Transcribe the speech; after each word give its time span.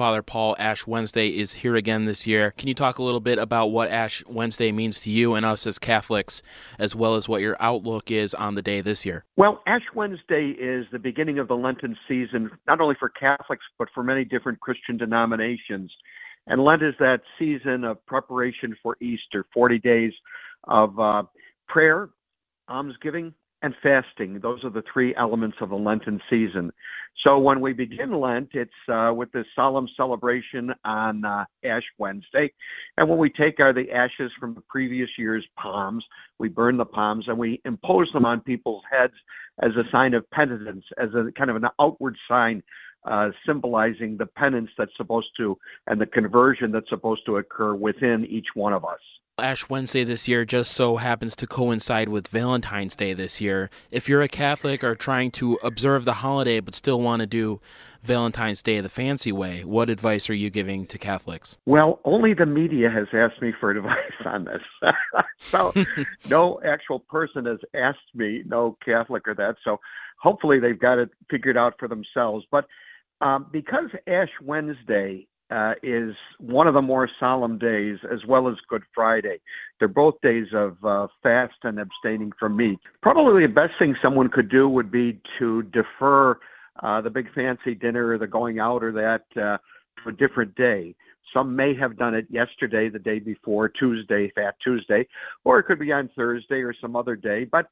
Father 0.00 0.22
Paul 0.22 0.56
Ash 0.58 0.86
Wednesday 0.86 1.28
is 1.28 1.52
here 1.52 1.76
again 1.76 2.06
this 2.06 2.26
year. 2.26 2.52
Can 2.52 2.68
you 2.68 2.74
talk 2.74 2.96
a 2.96 3.02
little 3.02 3.20
bit 3.20 3.38
about 3.38 3.66
what 3.66 3.90
Ash 3.90 4.24
Wednesday 4.26 4.72
means 4.72 4.98
to 5.00 5.10
you 5.10 5.34
and 5.34 5.44
us 5.44 5.66
as 5.66 5.78
Catholics, 5.78 6.42
as 6.78 6.96
well 6.96 7.16
as 7.16 7.28
what 7.28 7.42
your 7.42 7.54
outlook 7.60 8.10
is 8.10 8.32
on 8.32 8.54
the 8.54 8.62
day 8.62 8.80
this 8.80 9.04
year? 9.04 9.26
Well, 9.36 9.62
Ash 9.66 9.82
Wednesday 9.94 10.54
is 10.58 10.86
the 10.90 10.98
beginning 10.98 11.38
of 11.38 11.48
the 11.48 11.54
Lenten 11.54 11.98
season, 12.08 12.50
not 12.66 12.80
only 12.80 12.96
for 12.98 13.10
Catholics, 13.10 13.66
but 13.78 13.88
for 13.94 14.02
many 14.02 14.24
different 14.24 14.60
Christian 14.60 14.96
denominations. 14.96 15.92
And 16.46 16.64
Lent 16.64 16.82
is 16.82 16.94
that 16.98 17.20
season 17.38 17.84
of 17.84 18.02
preparation 18.06 18.74
for 18.82 18.96
Easter, 19.02 19.44
40 19.52 19.80
days 19.80 20.12
of 20.64 20.98
uh, 20.98 21.24
prayer, 21.68 22.08
almsgiving, 22.70 23.34
and 23.62 23.74
fasting. 23.82 24.40
Those 24.40 24.64
are 24.64 24.70
the 24.70 24.82
three 24.92 25.14
elements 25.16 25.58
of 25.60 25.68
the 25.68 25.76
Lenten 25.76 26.20
season. 26.30 26.72
So 27.24 27.38
when 27.38 27.60
we 27.60 27.72
begin 27.72 28.18
Lent, 28.18 28.50
it's 28.54 28.70
uh, 28.88 29.12
with 29.14 29.30
this 29.32 29.44
solemn 29.54 29.88
celebration 29.96 30.72
on 30.84 31.24
uh, 31.24 31.44
Ash 31.64 31.82
Wednesday. 31.98 32.50
And 32.96 33.08
when 33.08 33.18
we 33.18 33.28
take 33.28 33.60
our, 33.60 33.74
the 33.74 33.90
ashes 33.90 34.32
from 34.40 34.54
the 34.54 34.62
previous 34.62 35.10
year's 35.18 35.46
palms, 35.58 36.04
we 36.38 36.48
burn 36.48 36.78
the 36.78 36.84
palms 36.86 37.26
and 37.28 37.36
we 37.36 37.60
impose 37.64 38.10
them 38.12 38.24
on 38.24 38.40
people's 38.40 38.82
heads 38.90 39.12
as 39.62 39.72
a 39.72 39.84
sign 39.92 40.14
of 40.14 40.28
penitence, 40.30 40.84
as 40.96 41.10
a 41.14 41.30
kind 41.32 41.50
of 41.50 41.56
an 41.56 41.68
outward 41.78 42.16
sign 42.26 42.62
uh, 43.04 43.28
symbolizing 43.46 44.16
the 44.16 44.26
penance 44.26 44.70
that's 44.76 44.96
supposed 44.96 45.28
to 45.36 45.58
and 45.86 46.00
the 46.00 46.06
conversion 46.06 46.70
that's 46.70 46.88
supposed 46.88 47.22
to 47.26 47.36
occur 47.36 47.74
within 47.74 48.26
each 48.28 48.48
one 48.54 48.72
of 48.72 48.84
us. 48.84 49.00
Ash 49.40 49.68
Wednesday 49.68 50.04
this 50.04 50.28
year 50.28 50.44
just 50.44 50.72
so 50.72 50.96
happens 50.96 51.34
to 51.36 51.46
coincide 51.46 52.08
with 52.08 52.28
Valentine's 52.28 52.94
Day 52.94 53.12
this 53.12 53.40
year. 53.40 53.70
If 53.90 54.08
you're 54.08 54.22
a 54.22 54.28
Catholic 54.28 54.84
or 54.84 54.94
trying 54.94 55.30
to 55.32 55.58
observe 55.62 56.04
the 56.04 56.14
holiday 56.14 56.60
but 56.60 56.74
still 56.74 57.00
want 57.00 57.20
to 57.20 57.26
do 57.26 57.60
Valentine's 58.02 58.62
Day 58.62 58.80
the 58.80 58.88
fancy 58.88 59.32
way, 59.32 59.64
what 59.64 59.90
advice 59.90 60.30
are 60.30 60.34
you 60.34 60.50
giving 60.50 60.86
to 60.86 60.98
Catholics? 60.98 61.56
Well, 61.66 62.00
only 62.04 62.34
the 62.34 62.46
media 62.46 62.90
has 62.90 63.08
asked 63.12 63.42
me 63.42 63.52
for 63.58 63.70
advice 63.76 63.96
on 64.24 64.44
this. 64.44 64.92
so 65.38 65.72
no 66.28 66.60
actual 66.64 67.00
person 67.00 67.46
has 67.46 67.58
asked 67.74 68.14
me, 68.14 68.42
no 68.46 68.76
Catholic 68.84 69.26
or 69.26 69.34
that. 69.34 69.56
So 69.64 69.80
hopefully 70.20 70.60
they've 70.60 70.78
got 70.78 70.98
it 70.98 71.10
figured 71.30 71.56
out 71.56 71.74
for 71.78 71.88
themselves. 71.88 72.44
But 72.50 72.66
um, 73.20 73.46
because 73.52 73.90
Ash 74.06 74.30
Wednesday 74.42 75.26
uh, 75.50 75.72
is 75.82 76.14
one 76.38 76.66
of 76.66 76.74
the 76.74 76.82
more 76.82 77.08
solemn 77.18 77.58
days, 77.58 77.98
as 78.12 78.20
well 78.26 78.48
as 78.48 78.54
Good 78.68 78.82
Friday. 78.94 79.40
They're 79.78 79.88
both 79.88 80.20
days 80.22 80.46
of 80.54 80.76
uh, 80.84 81.08
fast 81.22 81.54
and 81.62 81.78
abstaining 81.78 82.32
from 82.38 82.56
meat. 82.56 82.78
Probably 83.02 83.46
the 83.46 83.52
best 83.52 83.72
thing 83.78 83.96
someone 84.02 84.28
could 84.28 84.50
do 84.50 84.68
would 84.68 84.90
be 84.90 85.20
to 85.38 85.62
defer 85.64 86.38
uh, 86.82 87.00
the 87.00 87.10
big 87.10 87.32
fancy 87.34 87.74
dinner 87.74 88.08
or 88.08 88.18
the 88.18 88.26
going 88.26 88.58
out 88.58 88.82
or 88.82 88.92
that 88.92 89.24
uh, 89.40 89.58
to 90.02 90.08
a 90.08 90.12
different 90.12 90.54
day. 90.54 90.94
Some 91.34 91.54
may 91.54 91.74
have 91.76 91.96
done 91.96 92.14
it 92.14 92.26
yesterday, 92.28 92.88
the 92.88 92.98
day 92.98 93.18
before, 93.18 93.68
Tuesday, 93.68 94.32
Fat 94.34 94.56
Tuesday, 94.64 95.06
or 95.44 95.58
it 95.58 95.64
could 95.64 95.78
be 95.78 95.92
on 95.92 96.10
Thursday 96.16 96.56
or 96.56 96.74
some 96.80 96.96
other 96.96 97.14
day. 97.14 97.44
But 97.44 97.66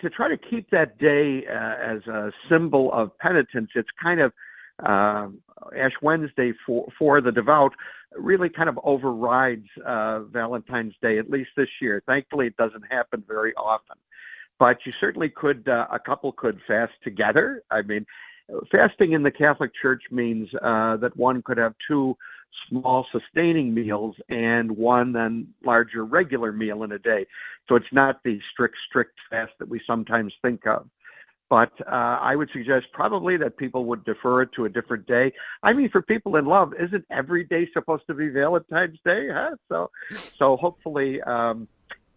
to 0.00 0.10
try 0.10 0.28
to 0.28 0.36
keep 0.36 0.68
that 0.70 0.98
day 0.98 1.44
uh, 1.48 1.94
as 1.94 2.06
a 2.06 2.30
symbol 2.50 2.92
of 2.92 3.16
penitence, 3.18 3.70
it's 3.74 3.88
kind 4.02 4.20
of 4.20 4.32
uh, 4.84 5.28
Ash 5.78 5.92
Wednesday 6.02 6.52
for 6.66 6.88
for 6.98 7.20
the 7.20 7.32
devout 7.32 7.72
really 8.16 8.48
kind 8.48 8.68
of 8.68 8.78
overrides 8.82 9.66
uh, 9.86 10.20
Valentine's 10.20 10.94
Day 11.00 11.18
at 11.18 11.30
least 11.30 11.50
this 11.56 11.68
year. 11.80 12.02
Thankfully, 12.06 12.46
it 12.46 12.56
doesn't 12.56 12.84
happen 12.90 13.22
very 13.26 13.54
often, 13.54 13.96
but 14.58 14.78
you 14.84 14.92
certainly 15.00 15.28
could. 15.28 15.68
Uh, 15.68 15.86
a 15.92 15.98
couple 15.98 16.32
could 16.32 16.58
fast 16.66 16.92
together. 17.04 17.62
I 17.70 17.82
mean, 17.82 18.06
fasting 18.70 19.12
in 19.12 19.22
the 19.22 19.30
Catholic 19.30 19.70
Church 19.80 20.02
means 20.10 20.48
uh, 20.62 20.96
that 20.96 21.12
one 21.16 21.42
could 21.42 21.58
have 21.58 21.74
two 21.86 22.16
small 22.68 23.06
sustaining 23.12 23.72
meals 23.72 24.16
and 24.28 24.70
one 24.72 25.12
then 25.12 25.46
larger 25.64 26.04
regular 26.04 26.52
meal 26.52 26.82
in 26.82 26.92
a 26.92 26.98
day. 26.98 27.26
So 27.68 27.76
it's 27.76 27.92
not 27.92 28.22
the 28.24 28.38
strict 28.52 28.76
strict 28.88 29.14
fast 29.30 29.52
that 29.58 29.68
we 29.68 29.80
sometimes 29.86 30.32
think 30.42 30.66
of. 30.66 30.88
But 31.50 31.72
uh, 31.80 32.18
I 32.22 32.36
would 32.36 32.48
suggest 32.52 32.86
probably 32.92 33.36
that 33.38 33.56
people 33.56 33.84
would 33.86 34.04
defer 34.04 34.42
it 34.42 34.50
to 34.54 34.66
a 34.66 34.68
different 34.68 35.06
day. 35.06 35.32
I 35.64 35.72
mean, 35.72 35.90
for 35.90 36.00
people 36.00 36.36
in 36.36 36.46
love, 36.46 36.72
isn't 36.78 37.04
every 37.10 37.44
day 37.44 37.68
supposed 37.74 38.06
to 38.06 38.14
be 38.14 38.28
Valentine's 38.28 38.98
Day? 39.04 39.26
Huh? 39.32 39.56
So, 39.68 39.90
so 40.38 40.56
hopefully 40.56 41.20
um, 41.22 41.66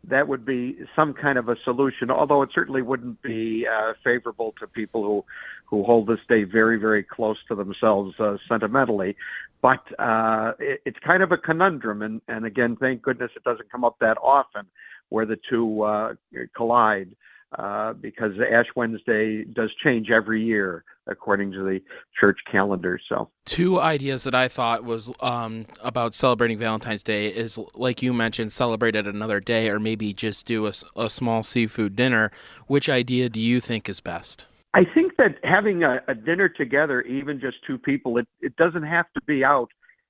that 0.07 0.27
would 0.27 0.45
be 0.45 0.77
some 0.95 1.13
kind 1.15 1.39
of 1.39 1.49
a 1.49 1.55
solution. 1.63 2.11
Although 2.11 2.43
it 2.43 2.49
certainly 2.53 2.83
wouldn't 2.83 3.23
be 3.23 3.65
uh, 3.67 3.93
favorable 4.03 4.53
to 4.59 4.67
people 4.67 5.03
who 5.03 5.25
who 5.65 5.83
hold 5.83 6.05
this 6.05 6.19
day 6.29 6.43
very, 6.43 6.77
very 6.77 7.01
close 7.01 7.37
to 7.47 7.55
themselves 7.55 8.13
uh, 8.19 8.37
sentimentally. 8.47 9.15
But 9.63 9.81
uh, 9.97 10.51
it, 10.59 10.81
it's 10.85 10.99
kind 10.99 11.23
of 11.23 11.31
a 11.31 11.37
conundrum, 11.37 12.03
and 12.03 12.21
and 12.27 12.45
again, 12.45 12.75
thank 12.75 13.01
goodness 13.01 13.31
it 13.35 13.43
doesn't 13.43 13.71
come 13.71 13.83
up 13.83 13.97
that 13.99 14.17
often 14.21 14.67
where 15.09 15.25
the 15.25 15.39
two 15.49 15.81
uh, 15.81 16.13
collide 16.55 17.15
uh, 17.57 17.93
because 17.93 18.31
Ash 18.51 18.65
Wednesday 18.75 19.43
does 19.43 19.71
change 19.83 20.09
every 20.09 20.43
year 20.43 20.83
according 21.07 21.51
to 21.51 21.63
the 21.63 21.81
church 22.19 22.39
calendar. 22.49 22.99
So, 23.09 23.29
two 23.45 23.79
ideas 23.79 24.23
that 24.23 24.33
I 24.33 24.47
thought 24.47 24.83
was 24.83 25.13
um, 25.19 25.65
about 25.81 26.13
celebrating 26.13 26.57
Valentine's 26.57 27.03
Day 27.03 27.27
is, 27.27 27.59
like 27.75 28.01
you 28.01 28.13
mentioned, 28.13 28.51
celebrate 28.51 28.95
it 28.95 29.05
another 29.05 29.39
day, 29.39 29.69
or 29.69 29.79
maybe 29.79 30.13
just 30.13 30.45
do 30.45 30.65
a, 30.65 30.71
a 30.95 31.09
small 31.09 31.43
seafood 31.43 31.95
dinner. 31.95 32.31
Which 32.67 32.89
idea 32.89 33.29
do 33.29 33.41
you 33.41 33.59
think 33.59 33.89
is 33.89 33.99
best? 33.99 34.45
I 34.73 34.85
think 34.91 35.17
that 35.17 35.35
having 35.43 35.83
a, 35.83 35.99
a 36.07 36.15
dinner 36.15 36.49
together, 36.49 37.01
even 37.03 37.39
just 37.39 37.57
two 37.67 37.77
people, 37.77 38.17
it, 38.17 38.27
it 38.41 38.55
doesn't 38.55 38.83
have 38.83 39.05
to 39.13 39.21
be 39.27 39.43
out 39.43 39.69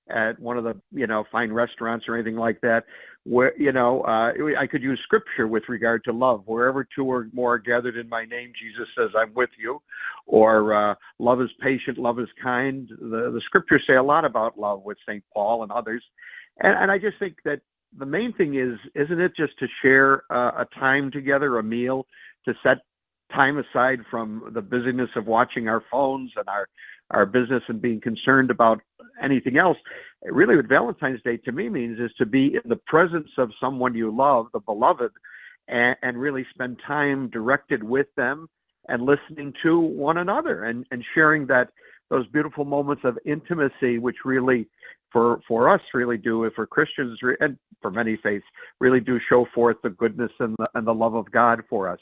at 0.10 0.40
one 0.40 0.58
of 0.58 0.64
the 0.64 0.75
you 0.92 1.08
know 1.08 1.24
fine 1.31 1.52
restaurants 1.52 2.06
or 2.08 2.16
anything 2.16 2.36
like 2.36 2.60
that 2.62 2.84
where 3.25 3.53
you 3.57 3.72
know 3.72 4.01
uh, 4.01 4.31
I 4.59 4.67
could 4.67 4.84
use 4.84 5.00
scripture 5.03 5.47
with 5.47 5.63
regard 5.69 6.03
to 6.06 6.13
love. 6.13 6.44
Wherever 6.45 6.85
two 6.95 7.06
or 7.06 7.28
more 7.34 7.56
are 7.56 7.59
gathered 7.59 7.97
in 7.97 8.09
my 8.09 8.25
name, 8.25 8.51
Jesus 8.62 8.88
says, 8.98 9.09
"I'm 9.18 9.33
with 9.33 9.50
you." 9.57 9.81
Or 10.25 10.74
uh, 10.74 10.95
love 11.19 11.42
is 11.42 11.50
patient, 11.62 11.98
love 11.98 12.19
is 12.19 12.27
kind. 12.42 12.88
The 12.89 13.31
the 13.31 13.42
scriptures 13.45 13.83
say 13.88 13.95
a 13.95 14.03
lot 14.03 14.25
about 14.25 14.59
love 14.59 14.83
with 14.83 14.98
Saint 15.07 15.24
Paul 15.33 15.63
and 15.63 15.71
others, 15.71 16.03
and, 16.59 16.77
and 16.77 16.92
I 16.92 16.98
just 16.98 17.18
think 17.19 17.38
that 17.45 17.62
the 17.98 18.06
main 18.06 18.33
thing 18.33 18.56
is, 18.56 18.77
isn't 18.95 19.19
it 19.19 19.33
just 19.38 19.57
to 19.59 19.68
share 19.81 20.24
a 20.30 20.65
time 20.80 21.12
together, 21.12 21.59
a 21.59 21.63
meal, 21.63 22.07
to 22.45 22.53
set 22.63 22.80
time 23.33 23.57
aside 23.57 24.00
from 24.09 24.51
the 24.53 24.62
busyness 24.62 25.09
of 25.15 25.27
watching 25.27 25.68
our 25.68 25.83
phones 25.92 26.31
and 26.36 26.48
our 26.48 26.68
our 27.12 27.25
business 27.25 27.62
and 27.68 27.81
being 27.81 28.01
concerned 28.01 28.50
about 28.50 28.81
anything 29.21 29.57
else. 29.57 29.77
Really, 30.25 30.56
what 30.56 30.68
Valentine's 30.68 31.22
Day 31.24 31.38
to 31.38 31.52
me 31.52 31.70
means 31.70 32.00
is 32.00 32.12
to 32.18 32.25
be 32.25 32.56
in 32.64 32.70
the 32.70 32.80
presence 32.88 33.30
of 33.38 33.50
someone 33.60 33.94
you 33.94 34.16
love, 34.16 34.48
the 34.54 34.60
beloved, 34.60 35.12
and, 35.68 35.96
and 36.02 36.18
really 36.18 36.46
spend 36.54 36.80
time 36.86 37.30
directed 37.30 37.84
with 37.84 38.08
them 38.16 38.48
and 38.88 39.04
listening 39.04 39.54
to 39.64 39.80
one 39.80 40.18
another 40.18 40.66
and, 40.66 40.86
and 40.92 41.04
sharing 41.14 41.48
that 41.48 41.70
those 42.10 42.28
beautiful 42.28 42.66
moments 42.66 43.04
of 43.06 43.18
intimacy, 43.25 43.98
which 43.98 44.18
really, 44.24 44.68
for 45.12 45.40
for 45.48 45.70
us, 45.74 45.81
really 45.94 46.18
do, 46.18 46.44
if 46.44 46.54
for 46.54 46.68
Christians, 46.68 47.18
and 47.40 47.58
for 47.81 47.92
many 47.92 48.18
faiths, 48.22 48.46
really 48.80 49.00
do 49.00 49.20
show 49.30 49.46
forth 49.54 49.78
the 49.84 49.90
goodness 49.90 50.31
and 50.40 50.56
the, 50.58 50.68
and 50.75 50.86
the 50.86 50.94
love 50.94 51.16
of 51.16 51.30
God 51.31 51.62
for 51.70 51.90
us. 51.90 52.00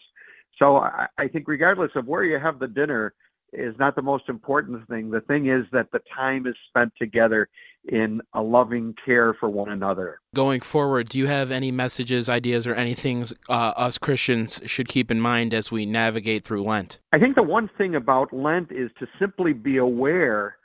So 0.57 0.77
I, 0.77 1.07
I 1.17 1.27
think, 1.27 1.47
regardless 1.47 1.91
of 1.95 2.07
where 2.07 2.23
you 2.23 2.39
have 2.39 2.59
the 2.59 2.67
dinner, 2.67 3.13
is 3.53 3.75
not 3.77 3.95
the 3.95 4.01
most 4.01 4.29
important 4.29 4.87
thing. 4.87 5.09
The 5.09 5.21
thing 5.21 5.47
is 5.47 5.65
that 5.71 5.91
the 5.91 6.01
time 6.15 6.47
is 6.47 6.55
spent 6.69 6.93
together 6.97 7.49
in 7.85 8.21
a 8.33 8.41
loving 8.41 8.95
care 9.03 9.33
for 9.33 9.49
one 9.49 9.69
another. 9.69 10.19
Going 10.35 10.61
forward, 10.61 11.09
do 11.09 11.17
you 11.17 11.27
have 11.27 11.51
any 11.51 11.71
messages, 11.71 12.29
ideas, 12.29 12.67
or 12.67 12.75
anything 12.75 13.25
uh, 13.49 13.53
us 13.53 13.97
Christians 13.97 14.61
should 14.65 14.87
keep 14.87 15.09
in 15.09 15.19
mind 15.19 15.53
as 15.53 15.71
we 15.71 15.85
navigate 15.85 16.43
through 16.43 16.63
Lent? 16.63 16.99
I 17.11 17.19
think 17.19 17.35
the 17.35 17.43
one 17.43 17.69
thing 17.77 17.95
about 17.95 18.31
Lent 18.31 18.71
is 18.71 18.91
to 18.99 19.07
simply 19.19 19.53
be 19.53 19.77
aware 19.77 20.57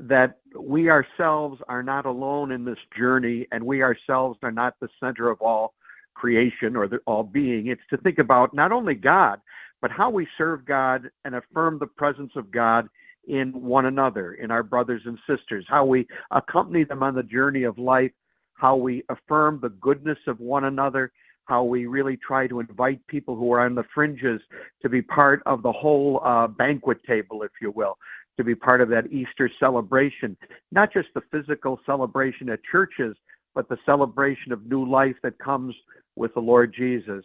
that 0.00 0.38
we 0.58 0.90
ourselves 0.90 1.60
are 1.68 1.82
not 1.82 2.06
alone 2.06 2.52
in 2.52 2.64
this 2.64 2.78
journey 2.96 3.48
and 3.50 3.64
we 3.64 3.82
ourselves 3.82 4.38
are 4.42 4.52
not 4.52 4.74
the 4.80 4.88
center 5.00 5.28
of 5.28 5.40
all 5.40 5.74
creation 6.14 6.76
or 6.76 6.86
the, 6.86 6.98
all 7.06 7.22
being. 7.22 7.68
It's 7.68 7.82
to 7.90 7.96
think 7.96 8.18
about 8.18 8.54
not 8.54 8.72
only 8.72 8.94
God, 8.94 9.40
but 9.80 9.90
how 9.90 10.10
we 10.10 10.26
serve 10.36 10.64
God 10.64 11.10
and 11.24 11.34
affirm 11.34 11.78
the 11.78 11.86
presence 11.86 12.32
of 12.36 12.50
God 12.50 12.88
in 13.26 13.52
one 13.52 13.86
another, 13.86 14.34
in 14.34 14.50
our 14.50 14.62
brothers 14.62 15.02
and 15.04 15.18
sisters, 15.28 15.64
how 15.68 15.84
we 15.84 16.06
accompany 16.30 16.84
them 16.84 17.02
on 17.02 17.14
the 17.14 17.22
journey 17.22 17.64
of 17.64 17.78
life, 17.78 18.10
how 18.54 18.74
we 18.74 19.04
affirm 19.08 19.60
the 19.60 19.68
goodness 19.68 20.18
of 20.26 20.40
one 20.40 20.64
another, 20.64 21.12
how 21.44 21.62
we 21.62 21.86
really 21.86 22.16
try 22.16 22.46
to 22.46 22.60
invite 22.60 23.06
people 23.06 23.36
who 23.36 23.52
are 23.52 23.60
on 23.60 23.74
the 23.74 23.84
fringes 23.94 24.40
to 24.82 24.88
be 24.88 25.00
part 25.00 25.42
of 25.46 25.62
the 25.62 25.72
whole 25.72 26.20
uh, 26.24 26.46
banquet 26.46 26.98
table, 27.04 27.42
if 27.42 27.52
you 27.60 27.70
will, 27.70 27.96
to 28.36 28.44
be 28.44 28.54
part 28.54 28.80
of 28.80 28.88
that 28.88 29.12
Easter 29.12 29.50
celebration, 29.60 30.36
not 30.72 30.92
just 30.92 31.08
the 31.14 31.22
physical 31.30 31.80
celebration 31.86 32.48
at 32.50 32.60
churches, 32.70 33.16
but 33.54 33.68
the 33.68 33.78
celebration 33.84 34.52
of 34.52 34.66
new 34.66 34.88
life 34.88 35.16
that 35.22 35.38
comes 35.38 35.74
with 36.16 36.32
the 36.34 36.40
Lord 36.40 36.74
Jesus. 36.76 37.24